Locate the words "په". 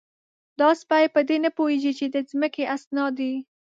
1.15-1.21